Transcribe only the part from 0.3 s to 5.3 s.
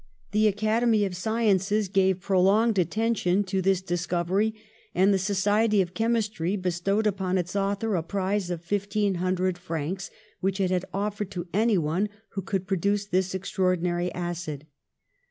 The Academy of Sciences gave prolonged attention to this discovery, and the